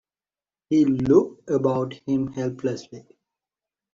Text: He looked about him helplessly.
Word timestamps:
He 0.71 0.83
looked 0.83 1.47
about 1.47 1.93
him 1.93 2.31
helplessly. 2.33 3.05